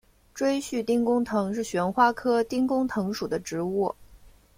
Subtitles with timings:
[0.33, 3.93] 锥序丁公藤是旋花科丁公藤属的植物。